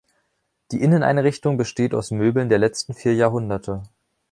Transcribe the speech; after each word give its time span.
Die 0.71 0.81
Inneneinrichtung 0.81 1.57
besteht 1.57 1.93
aus 1.93 2.09
Möbeln 2.09 2.49
der 2.49 2.57
letzten 2.57 2.95
vier 2.95 3.13
Jahrhunderte. 3.13 3.83